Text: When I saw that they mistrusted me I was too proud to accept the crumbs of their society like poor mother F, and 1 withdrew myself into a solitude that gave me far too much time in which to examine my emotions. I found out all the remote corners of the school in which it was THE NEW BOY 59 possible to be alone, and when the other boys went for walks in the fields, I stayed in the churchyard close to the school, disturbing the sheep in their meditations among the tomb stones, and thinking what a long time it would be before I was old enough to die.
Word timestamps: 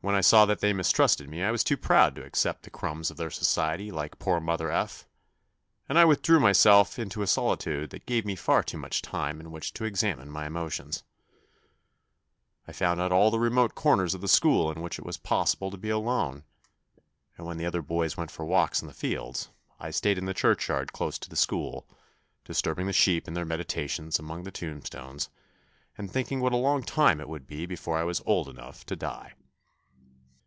When 0.00 0.14
I 0.14 0.20
saw 0.20 0.44
that 0.44 0.58
they 0.60 0.74
mistrusted 0.74 1.30
me 1.30 1.42
I 1.42 1.50
was 1.50 1.64
too 1.64 1.78
proud 1.78 2.14
to 2.16 2.24
accept 2.26 2.64
the 2.64 2.68
crumbs 2.70 3.10
of 3.10 3.16
their 3.16 3.30
society 3.30 3.90
like 3.90 4.18
poor 4.18 4.38
mother 4.38 4.70
F, 4.70 5.08
and 5.88 5.96
1 5.96 6.06
withdrew 6.06 6.38
myself 6.40 6.98
into 6.98 7.22
a 7.22 7.26
solitude 7.26 7.88
that 7.88 8.04
gave 8.04 8.26
me 8.26 8.36
far 8.36 8.62
too 8.62 8.76
much 8.76 9.00
time 9.00 9.40
in 9.40 9.50
which 9.50 9.72
to 9.72 9.86
examine 9.86 10.28
my 10.28 10.44
emotions. 10.44 11.04
I 12.68 12.72
found 12.72 13.00
out 13.00 13.12
all 13.12 13.30
the 13.30 13.38
remote 13.38 13.74
corners 13.74 14.12
of 14.12 14.20
the 14.20 14.28
school 14.28 14.70
in 14.70 14.82
which 14.82 14.98
it 14.98 15.06
was 15.06 15.16
THE 15.16 15.20
NEW 15.20 15.30
BOY 15.30 15.38
59 15.38 15.38
possible 15.38 15.70
to 15.70 15.78
be 15.78 15.88
alone, 15.88 16.44
and 17.38 17.46
when 17.46 17.56
the 17.56 17.64
other 17.64 17.80
boys 17.80 18.14
went 18.14 18.30
for 18.30 18.44
walks 18.44 18.82
in 18.82 18.88
the 18.88 18.92
fields, 18.92 19.48
I 19.80 19.90
stayed 19.90 20.18
in 20.18 20.26
the 20.26 20.34
churchyard 20.34 20.92
close 20.92 21.18
to 21.20 21.30
the 21.30 21.34
school, 21.36 21.88
disturbing 22.44 22.84
the 22.86 22.92
sheep 22.92 23.26
in 23.26 23.32
their 23.32 23.46
meditations 23.46 24.18
among 24.18 24.42
the 24.42 24.50
tomb 24.50 24.84
stones, 24.84 25.30
and 25.96 26.10
thinking 26.10 26.40
what 26.40 26.52
a 26.52 26.56
long 26.56 26.82
time 26.82 27.22
it 27.22 27.28
would 27.30 27.46
be 27.46 27.64
before 27.64 27.96
I 27.96 28.04
was 28.04 28.20
old 28.26 28.50
enough 28.50 28.84
to 28.84 28.96
die. 28.96 29.32